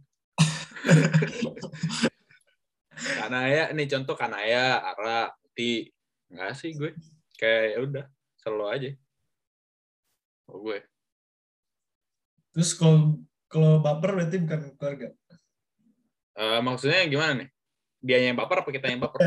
[2.98, 5.92] Kanaya, nih contoh Kanaya, Ara, Ti.
[6.32, 6.96] Enggak sih gue.
[7.38, 8.06] Kayak ya udah,
[8.42, 8.90] selalu aja.
[10.48, 10.80] Oh, gue.
[12.56, 13.22] Terus kalau
[13.52, 15.08] kalau baper berarti bukan keluarga.
[16.38, 17.50] Eh, maksudnya gimana nih?
[18.02, 19.20] Dia yang baper apa kita yang baper?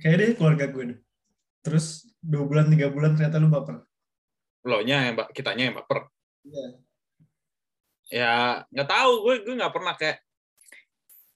[0.00, 1.00] Kayak deh keluarga gue deh.
[1.62, 3.82] Terus dua bulan tiga bulan ternyata lu baper.
[4.66, 6.08] Lo nya yang kitanya yang baper.
[6.48, 6.66] Iya.
[8.08, 10.24] ya nggak tahu gue gue nggak pernah kayak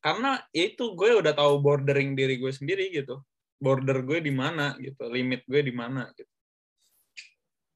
[0.00, 3.20] karena ya itu gue udah tahu bordering diri gue sendiri gitu
[3.60, 6.32] border gue di mana gitu limit gue di mana gitu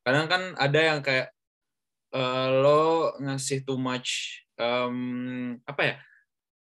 [0.00, 1.28] kadang kan ada yang kayak
[2.16, 5.96] eh, lo ngasih too much em, apa ya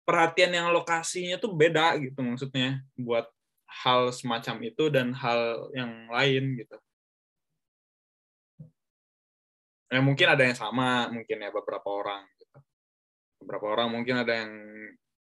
[0.02, 3.26] perhatian yang lokasinya tuh beda gitu maksudnya buat
[3.66, 6.76] hal semacam itu dan hal yang lain gitu.
[9.86, 12.58] Ya mungkin ada yang sama mungkin ya beberapa orang gitu.
[13.36, 14.52] beberapa orang mungkin ada yang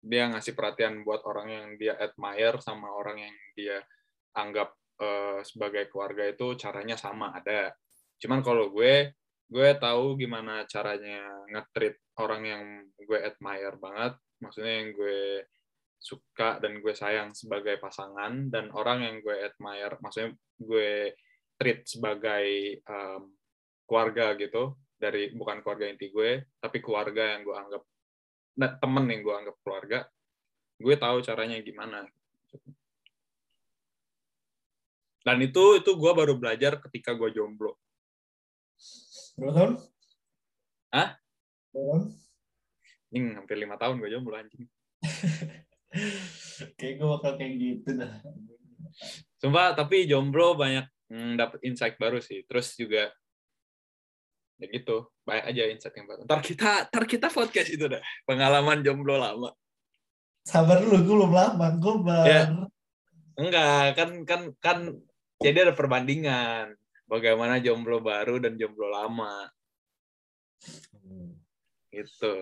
[0.04, 3.80] dia ngasih perhatian buat orang yang dia admire sama orang yang dia
[4.36, 7.72] anggap eh, sebagai keluarga itu caranya sama ada.
[8.20, 9.16] Cuman kalau gue
[9.50, 12.64] gue tahu gimana caranya nge-treat orang yang
[13.00, 14.14] gue admire banget.
[14.44, 15.48] Maksudnya yang gue
[16.00, 21.12] suka dan gue sayang sebagai pasangan dan orang yang gue admire maksudnya gue
[21.60, 23.24] treat sebagai em,
[23.84, 27.84] keluarga gitu dari bukan keluarga inti gue tapi keluarga yang gue anggap
[28.56, 30.00] nah, temen yang gue anggap keluarga
[30.80, 32.08] gue tahu caranya gimana
[35.28, 37.76] dan itu itu gue baru belajar ketika gue jomblo
[39.40, 39.74] Berapa tahun?
[40.96, 41.16] Berapa
[41.76, 42.04] tahun?
[43.10, 44.64] ini hampir lima tahun gue jomblo anjing
[46.78, 48.14] Kayak gue bakal kayak gitu dah.
[49.40, 52.46] Sumpah, tapi jomblo banyak mm, dapet insight baru sih.
[52.46, 53.10] Terus juga
[54.60, 56.28] ya gitu, banyak aja insight yang baru.
[56.28, 59.56] Ntar kita, ntar kita podcast itu dah, pengalaman jomblo lama.
[60.44, 61.66] Sabar dulu, gue belum lama.
[61.80, 62.28] Gue baru.
[62.28, 62.44] Ya.
[63.40, 64.78] Enggak, kan kan kan
[65.40, 66.76] jadi ada perbandingan
[67.08, 69.48] bagaimana jomblo baru dan jomblo lama
[71.90, 72.36] gitu.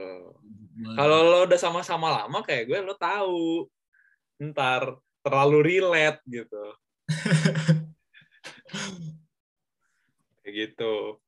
[0.95, 3.67] Kalau lo udah sama-sama lama kayak gue, lo tahu
[4.37, 6.63] ntar terlalu relate gitu.
[10.43, 11.19] kayak gitu.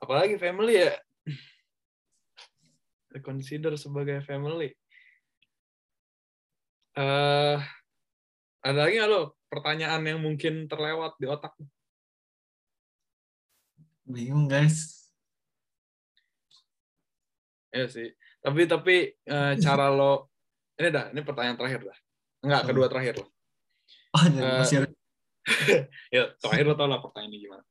[0.00, 0.96] Apalagi family ya.
[3.28, 4.72] Consider sebagai family.
[6.98, 7.58] eh
[8.58, 11.54] ada lagi nggak lo pertanyaan yang mungkin terlewat di otak?
[14.08, 14.97] bingung guys.
[17.74, 18.12] Ya sih.
[18.40, 20.32] Tapi tapi eh, cara lo
[20.78, 21.98] ini dah, ini pertanyaan terakhir dah.
[22.46, 23.26] Enggak, kedua terakhir lo.
[24.14, 24.88] Oh, Eh, masih
[26.14, 27.64] ya terakhir lo tau lah pertanyaan ini gimana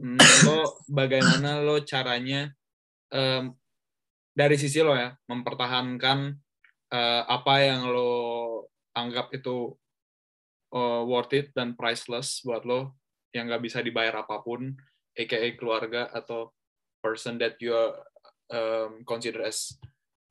[0.00, 0.16] Hmm,
[0.48, 2.48] lo bagaimana lo caranya
[3.12, 3.52] em,
[4.32, 6.32] dari sisi lo ya mempertahankan
[6.88, 8.64] eh, apa yang lo
[8.96, 9.76] anggap itu
[10.72, 12.96] eh, worth it dan priceless buat lo
[13.36, 14.72] yang nggak bisa dibayar apa pun
[15.12, 16.48] aka keluarga atau
[17.04, 18.00] person that you are,
[18.50, 19.78] um, consider as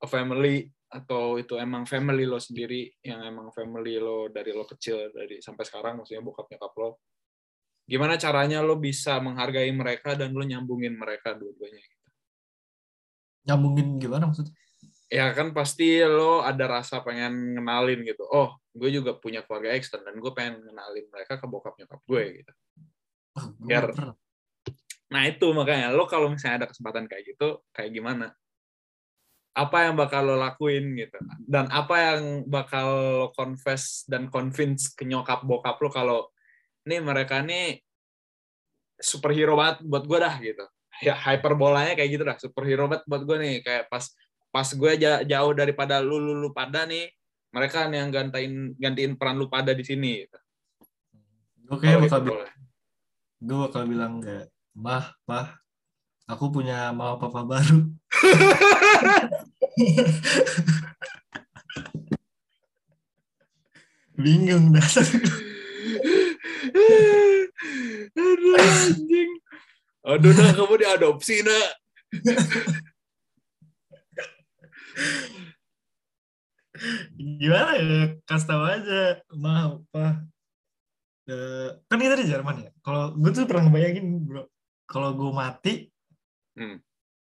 [0.00, 5.12] a family atau itu emang family lo sendiri yang emang family lo dari lo kecil
[5.14, 6.90] dari sampai sekarang maksudnya bokap nyokap lo
[7.86, 11.82] gimana caranya lo bisa menghargai mereka dan lo nyambungin mereka dua-duanya
[13.40, 14.52] Nyambungin gimana maksudnya?
[15.10, 20.06] ya kan pasti lo ada rasa pengen ngenalin gitu oh gue juga punya keluarga extend
[20.06, 22.52] dan gue pengen ngenalin mereka ke bokap nyokap gue gitu
[23.38, 24.14] Oh, gue Biar- pernah.
[25.10, 28.30] Nah itu makanya lo kalau misalnya ada kesempatan kayak gitu kayak gimana
[29.50, 31.18] apa yang bakal lo lakuin gitu
[31.50, 32.86] dan apa yang bakal
[33.18, 36.20] lo confess dan convince ke nyokap bokap lo kalau
[36.86, 37.82] nih mereka nih
[39.00, 40.64] superhero banget buat gue dah gitu
[41.02, 44.04] ya hyperbolanya kayak gitu dah superhero banget buat gue nih kayak pas
[44.50, 47.10] pas gue ja- jauh daripada lu lu, lu pada nih
[47.50, 50.38] mereka nih yang gantiin gantiin peran lu pada di sini gitu.
[51.66, 52.52] Gue kayak Kalau bakal, itu bi- boleh.
[53.40, 55.58] gue bakal bilang kayak, mah, pah,
[56.30, 57.90] aku punya mama papa baru.
[64.20, 64.84] Bingung dah.
[68.20, 69.32] Aduh anjing.
[70.04, 71.80] Aduh nah kamu diadopsi nak.
[77.16, 78.16] Gimana ya?
[78.24, 80.24] Kasih tahu aja, mah, pah.
[81.30, 82.70] Eh, kan kita di Jerman ya.
[82.82, 84.42] Kalau gue tuh pernah ngebayangin, bro.
[84.90, 85.74] Kalau gue mati,
[86.52, 86.82] Hmm.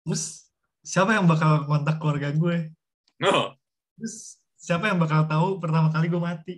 [0.04, 2.70] terus siapa yang bakal kontak keluarga gue?
[3.17, 3.58] No.
[3.98, 4.15] Terus
[4.56, 6.56] siapa yang bakal tahu pertama kali gue mati?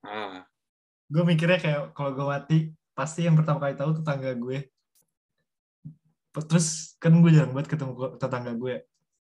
[0.00, 0.46] Ah.
[1.04, 2.56] gue mikirnya kayak kalau gue mati
[2.92, 4.58] pasti yang pertama kali tahu tetangga gue
[6.36, 8.74] terus kan gue jarang banget ketemu ke- tetangga gue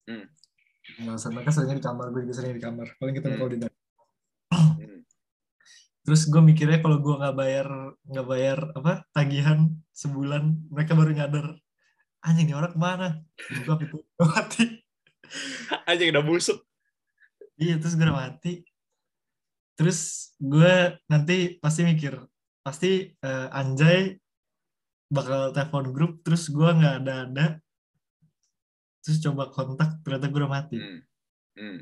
[0.05, 0.25] Hmm.
[0.99, 3.41] nggak usah mereka seringnya di kamar gue juga sering di kamar paling ketemu Hmm.
[3.41, 3.77] kalau di dalam.
[6.05, 7.67] Terus gue mikirnya kalau gue nggak bayar
[8.05, 11.47] nggak bayar apa tagihan sebulan mereka baru nyadar
[12.21, 13.09] anjing ini orang ke mana
[13.65, 14.65] buka pintu gue mati
[15.89, 16.61] Anjing udah busuk.
[17.57, 18.53] iya terus gue mati
[19.75, 20.01] terus
[20.39, 22.21] gue nanti pasti mikir
[22.61, 24.15] pasti eh, Anjay
[25.09, 27.47] bakal telepon grup terus gue nggak ada ada
[29.01, 31.01] terus coba kontak ternyata gue udah mati Hmm.
[31.55, 31.79] Hmm.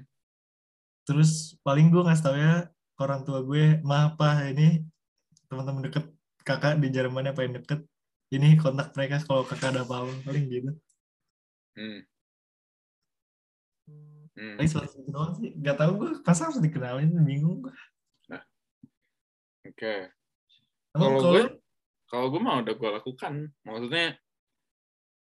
[1.09, 2.69] terus paling gue ngasih tau ya
[3.01, 4.85] orang tua gue maaf pak ini
[5.49, 6.05] teman-teman deket
[6.43, 7.81] kakak di Jerman yang paling deket
[8.33, 10.73] ini kontak mereka kalau kakak ada apa-apa paling gitu
[11.73, 12.05] Hmm.
[14.37, 14.61] Hmm.
[14.61, 17.73] selalu gitu doang sih gak tau gue masa harus dikenalin bingung gue
[19.63, 20.11] Oke.
[20.93, 21.45] Emang Kalau gue,
[22.11, 23.35] kalau gue mah udah gue lakukan.
[23.63, 24.07] Maksudnya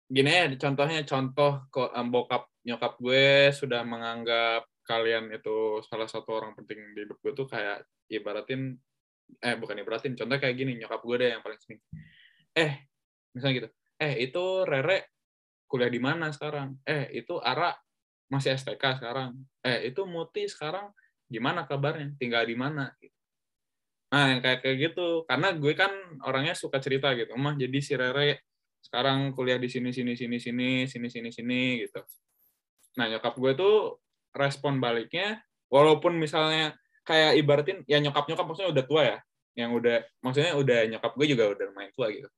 [0.10, 6.34] gini ya, contohnya contoh kok em, bokap nyokap gue sudah menganggap kalian itu salah satu
[6.34, 8.74] orang penting di hidup gue tuh kayak ibaratin
[9.38, 11.78] eh bukan ibaratin, contoh kayak gini nyokap gue deh yang paling sering.
[12.58, 12.90] Eh,
[13.38, 13.70] misalnya gitu.
[14.02, 15.14] Eh, itu Rere
[15.70, 16.82] kuliah di mana sekarang?
[16.82, 17.78] Eh, itu Ara
[18.34, 19.38] masih STK sekarang.
[19.62, 20.90] Eh, itu Muti sekarang
[21.30, 22.18] gimana kabarnya?
[22.18, 22.90] Tinggal di mana?
[24.10, 25.30] Nah, yang kayak kayak gitu.
[25.30, 25.94] Karena gue kan
[26.26, 27.38] orangnya suka cerita gitu.
[27.38, 28.50] Mah jadi si Rere
[28.82, 32.02] sekarang kuliah di sini sini sini sini sini sini sini gitu.
[32.98, 33.76] Nah, nyokap gue tuh
[34.40, 36.74] respon baliknya walaupun misalnya
[37.04, 39.18] kayak ibaratin ya nyokap-nyokap maksudnya udah tua ya.
[39.60, 42.30] Yang udah maksudnya udah nyokap gue juga udah main tua gitu.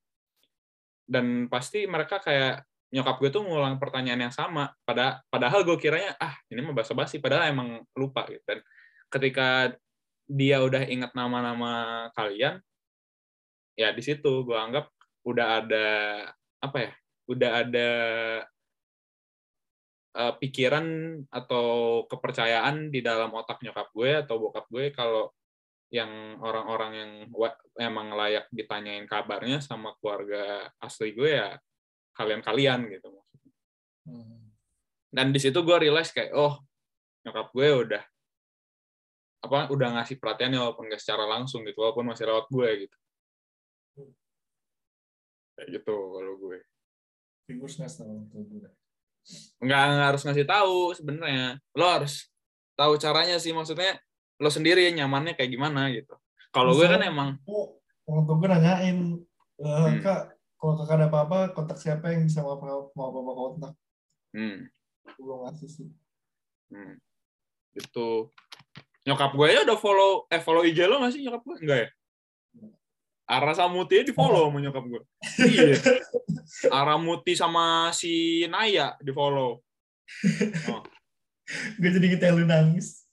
[1.05, 6.11] Dan pasti mereka kayak nyokap gue tuh ngulang pertanyaan yang sama pada padahal gue kiranya
[6.19, 8.41] ah ini mah basa-basi padahal emang lupa gitu.
[8.43, 8.59] Dan
[9.11, 9.75] ketika
[10.31, 12.63] dia udah ingat nama-nama kalian,
[13.75, 14.87] ya di situ gue anggap
[15.27, 15.87] udah ada
[16.63, 16.91] apa ya,
[17.27, 17.89] udah ada
[20.15, 20.85] eh, pikiran
[21.31, 21.67] atau
[22.07, 25.31] kepercayaan di dalam otak nyokap gue atau bokap gue kalau
[25.91, 27.11] yang orang-orang yang
[27.75, 31.59] emang layak ditanyain kabarnya sama keluarga asli gue ya
[32.15, 33.53] kalian-kalian gitu maksudnya.
[34.07, 34.39] Hmm.
[35.11, 36.63] Dan di situ gue realize kayak oh
[37.27, 38.03] nyokap gue udah
[39.41, 42.97] apa udah ngasih perhatian ya walaupun nggak secara langsung gitu walaupun masih rawat gue gitu
[45.61, 46.57] kayak gitu kalau gue
[48.57, 48.71] gue.
[49.61, 49.81] Nggak
[50.11, 51.61] harus ngasih tahu sebenarnya.
[51.77, 52.27] Lo harus
[52.73, 53.99] tahu caranya sih maksudnya
[54.41, 56.17] lo sendiri nyamannya kayak gimana gitu.
[56.49, 57.77] Kalau gue kan emang tua
[58.35, 58.97] gue nanyain,
[59.61, 60.01] "Eh, Hmm.
[60.01, 62.65] kak, kalau kakak ada apa-apa, kontak siapa yang bisa mau apa
[62.97, 63.73] mau apa kontak?
[64.33, 64.57] hmm,
[65.15, 65.87] Gue ngasih sih.
[66.73, 66.97] hmm,
[67.77, 68.33] gitu.
[69.07, 71.57] Nyokap gue ya udah follow eh follow IG lo nggak sih nyokap gue?
[71.61, 71.89] Enggak ya
[73.31, 75.03] Ara sama Muti di follow sama nyokap gue
[75.47, 75.79] iya.
[76.67, 79.63] Ara Muti sama si Naya di follow
[81.79, 83.03] Gue jadi kita lu nangis.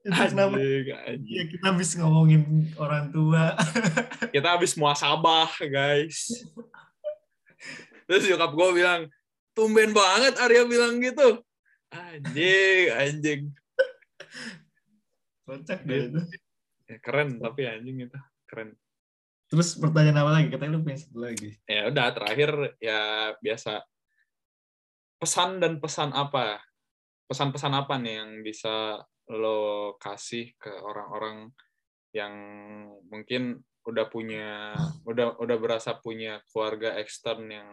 [0.00, 0.56] Itu kenapa?
[0.56, 1.36] anjing.
[1.36, 3.56] Ya, kita habis ngomongin orang tua.
[4.34, 6.48] kita habis muasabah guys.
[8.08, 9.00] Terus nyokap gue bilang
[9.52, 11.44] tumben banget Arya bilang gitu.
[11.92, 13.40] Anjing anjing.
[15.44, 16.20] Kocak deh itu.
[16.88, 18.18] ya, keren tapi anjing itu.
[18.48, 18.79] Keren
[19.50, 20.48] Terus pertanyaan apa lagi?
[20.54, 21.50] Katanya lu pengen satu lagi.
[21.66, 23.00] ya udah terakhir ya
[23.42, 23.82] biasa
[25.20, 26.62] pesan dan pesan apa
[27.26, 28.98] pesan-pesan apa nih yang bisa
[29.30, 31.50] lo kasih ke orang-orang
[32.10, 32.34] yang
[33.06, 34.74] mungkin udah punya
[35.06, 37.68] udah udah berasa punya keluarga ekstern yang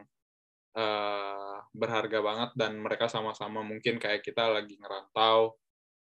[0.78, 5.58] eh, berharga banget dan mereka sama-sama mungkin kayak kita lagi ngerantau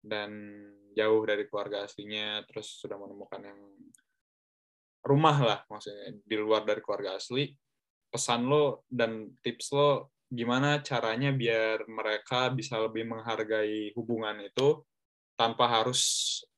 [0.04, 0.30] dan
[0.92, 3.60] jauh dari keluarga aslinya terus sudah menemukan yang
[5.10, 7.50] rumah lah maksudnya di luar dari keluarga asli.
[8.10, 14.78] Pesan lo dan tips lo gimana caranya biar mereka bisa lebih menghargai hubungan itu
[15.34, 16.00] tanpa harus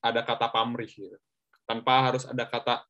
[0.05, 1.17] ada kata pamrih gitu.
[1.65, 2.85] Tanpa harus ada kata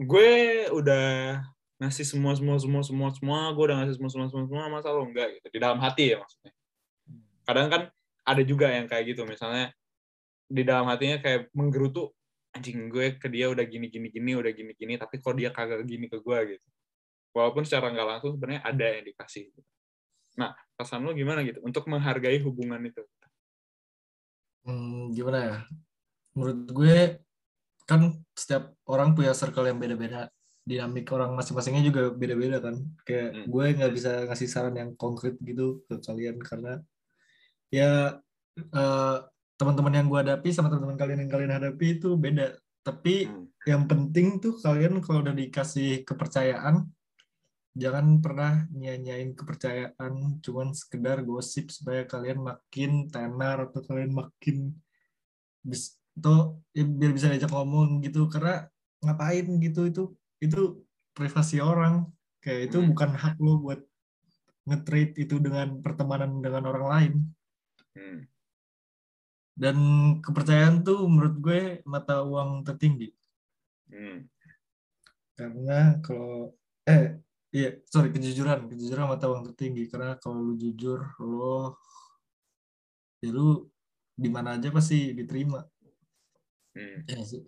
[0.00, 0.30] gue
[0.74, 1.38] udah
[1.78, 5.06] ngasih semua semua semua semua semua gue udah ngasih semua semua semua semua masa lo
[5.06, 5.38] enggak?
[5.38, 6.52] Gitu di dalam hati ya maksudnya.
[7.46, 7.82] Kadang kan
[8.26, 9.70] ada juga yang kayak gitu misalnya
[10.50, 12.10] di dalam hatinya kayak menggerutu
[12.50, 15.86] anjing gue ke dia udah gini gini gini udah gini gini tapi kok dia kagak
[15.86, 16.68] gini ke gue gitu
[17.30, 19.54] walaupun secara nggak langsung sebenarnya ada yang dikasih
[20.34, 23.02] nah pesan lo gimana gitu untuk menghargai hubungan itu
[24.60, 25.56] Hmm, gimana ya?
[26.36, 26.96] Menurut gue
[27.88, 28.00] kan
[28.36, 30.28] setiap orang punya circle yang beda-beda.
[30.68, 32.76] Dinamik orang masing-masingnya juga beda-beda kan.
[33.08, 33.46] Kayak Hmm.
[33.48, 36.84] gue nggak bisa ngasih saran yang konkret gitu ke kalian karena
[37.72, 38.20] ya
[38.60, 39.16] eh,
[39.60, 42.56] teman-teman yang gue hadapi sama teman-teman kalian yang kalian hadapi itu beda.
[42.80, 43.44] Tapi Hmm.
[43.68, 46.88] yang penting tuh kalian kalau udah dikasih kepercayaan
[47.76, 54.74] jangan pernah nyanyain kepercayaan cuman sekedar gosip supaya kalian makin tenar atau kalian makin
[55.62, 58.66] bis atau ya biar bisa diajak ngomong gitu karena
[59.04, 60.02] ngapain gitu itu
[60.42, 60.82] itu
[61.14, 62.08] privasi orang
[62.42, 62.90] kayak itu Hmm.
[62.90, 63.80] bukan hak lo buat
[64.66, 67.12] nge-trade itu dengan pertemanan dengan orang lain
[67.94, 68.24] Hmm.
[69.60, 69.76] Dan
[70.24, 73.12] kepercayaan tuh menurut gue mata uang tertinggi
[73.90, 74.22] Hmm.
[75.34, 76.54] karena kalau
[76.86, 77.18] eh
[77.50, 81.74] iya sorry kejujuran kejujuran mata uang tertinggi karena kalau lu jujur lo
[83.18, 83.66] ya lu
[84.14, 85.64] di mana aja pasti diterima.
[86.70, 87.40] Hmm, Ya sih.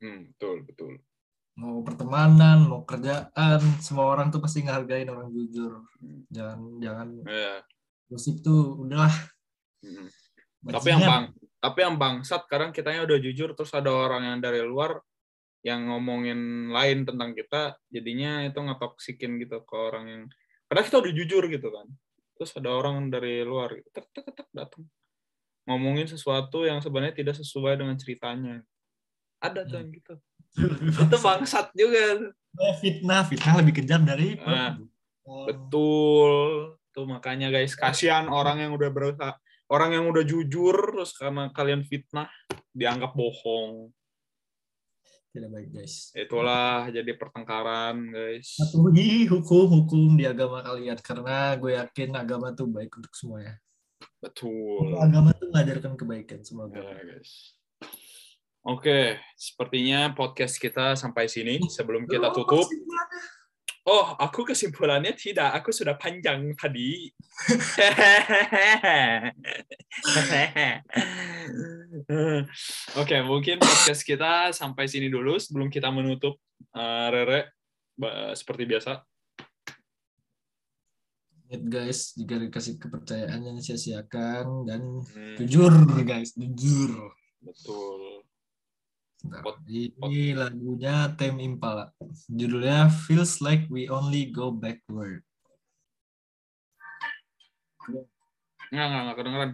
[0.00, 0.92] hmm, betul, betul.
[1.58, 5.84] Mau pertemanan, mau kerjaan, semua orang tuh pasti ngehargain orang jujur.
[6.32, 7.60] Jangan jangan Ya,
[8.08, 9.12] gosip tuh udahlah.
[9.84, 10.08] hmm.
[10.64, 11.24] Tapi yang bang,
[11.64, 15.00] tapi yang bangsat sekarang kitanya udah jujur terus ada orang yang dari luar
[15.64, 20.22] yang ngomongin lain tentang kita, jadinya itu ngetoksikin gitu ke orang yang
[20.68, 21.88] karena kita udah jujur gitu kan.
[22.36, 24.84] Terus ada orang dari luar gitu, tek tek tek datang
[25.64, 28.60] ngomongin sesuatu yang sebenarnya tidak sesuai dengan ceritanya.
[29.40, 29.80] Ada tuh Hmm.
[29.80, 30.14] yang gitu.
[31.08, 32.28] Itu bangsat juga.
[32.54, 34.92] Eh, fitnah, fitnah lebih kejam dari Ah, perbuatan.
[35.48, 36.32] Betul.
[36.94, 39.34] Tuh makanya guys, kasihan orang yang udah berusaha,
[39.68, 42.28] orang yang udah jujur terus karena kalian fitnah
[42.74, 43.88] dianggap bohong.
[45.34, 46.14] Tidak baik guys.
[46.14, 48.54] Itulah jadi pertengkaran, guys.
[48.54, 53.58] Patuhi hukum-hukum di agama kalian karena gue yakin agama tuh baik untuk semuanya.
[54.22, 54.94] Betul.
[54.94, 57.58] Agama tuh mengajarkan kebaikan semua Ya, guys.
[58.64, 62.64] Oke, sepertinya podcast kita sampai sini sebelum kita tutup.
[63.84, 65.60] Oh, aku kesimpulannya tidak.
[65.60, 67.12] Aku sudah panjang tadi.
[73.00, 76.40] Oke, mungkin podcast kita sampai sini dulu sebelum kita menutup.
[76.72, 77.40] Eh, Rere,
[78.32, 79.04] seperti biasa.
[81.44, 84.80] Ingat guys, jika dikasih kepercayaan jangan sia-siakan dan
[85.12, 85.70] Hmm, jujur
[86.02, 87.12] guys, jujur.
[87.44, 88.13] betul.
[89.24, 89.40] Bentar.
[89.40, 91.88] Pot- Ini lagunya Tame Impala.
[92.28, 95.24] Judulnya Feels Like We Only Go Backward.
[98.68, 99.50] Nggak, nggak, nggak kedengeran.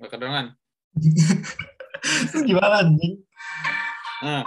[0.00, 0.46] Nggak kedengeran.
[2.48, 3.14] Gimana anjing?
[4.24, 4.46] Nah,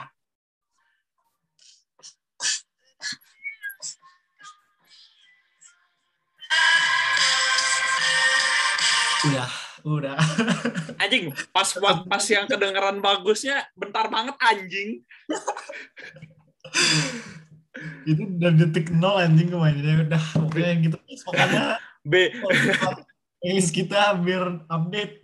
[9.26, 9.50] Udah,
[9.86, 10.18] udah.
[11.06, 11.70] anjing, pas
[12.10, 15.06] pas yang kedengeran bagusnya bentar banget anjing.
[18.10, 20.98] Itu dari detik nol anjing kemainnya udah pokoknya gitu.
[21.30, 21.78] Makanya
[22.10, 22.34] B
[23.42, 25.22] playlist kita biar update.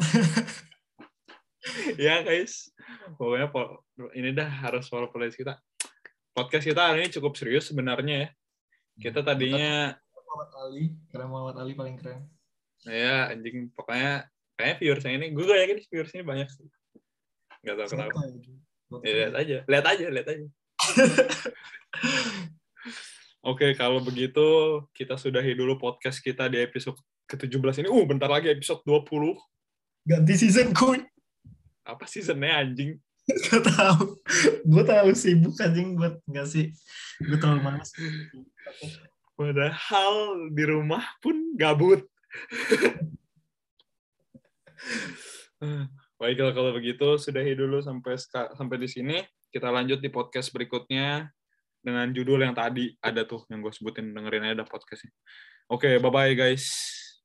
[1.97, 2.69] ya guys.
[3.17, 5.57] Pokoknya po- ini dah harus follow playlist kita.
[6.31, 8.29] Podcast kita hari ini cukup serius sebenarnya ya.
[9.09, 12.29] Kita tadinya Muhammad Ali, karena Muhammad Ali paling keren.
[12.81, 14.25] ya anjing pokoknya
[14.61, 16.69] kayak viewersnya ini gue yakin viewersnya banyak sih.
[17.65, 18.21] Gak tau kenapa.
[19.01, 20.45] Ya, lihat aja, lihat aja, lihat aja.
[23.41, 24.45] Oke, kalau begitu
[24.93, 26.93] kita sudahi dulu podcast kita di episode
[27.25, 27.89] ke-17 ini.
[27.89, 29.33] Uh, bentar lagi episode 20.
[30.05, 31.01] Ganti season kuy.
[31.81, 33.01] Apa seasonnya anjing?
[33.49, 34.21] Gak tahu.
[34.61, 36.69] Gue terlalu sibuk anjing buat nggak sih.
[37.17, 37.89] Gue terlalu malas.
[39.33, 40.13] Padahal
[40.53, 42.05] di rumah pun gabut.
[46.21, 48.17] Baiklah kalau begitu sudahi dulu sampai
[48.53, 49.17] sampai di sini.
[49.51, 51.27] Kita lanjut di podcast berikutnya
[51.81, 55.11] dengan judul yang tadi ada tuh yang gue sebutin dengerin aja podcastnya.
[55.67, 56.69] Oke, bye bye guys.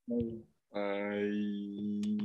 [0.08, 2.16] Bye.